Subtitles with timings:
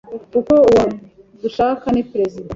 [0.33, 0.83] kuko uwo
[1.41, 2.49] dushaka ni Perezida